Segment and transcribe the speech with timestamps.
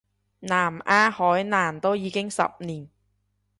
[0.03, 0.03] 南
[0.87, 2.89] 丫海難都已經十年